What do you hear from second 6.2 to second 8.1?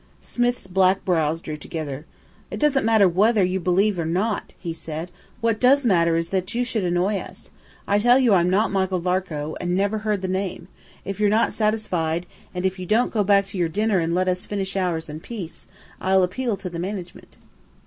that you should annoy us. I